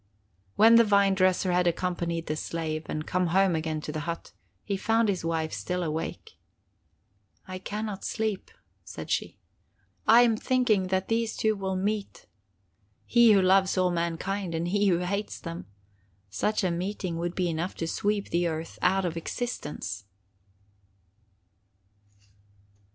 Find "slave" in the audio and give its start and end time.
2.35-2.87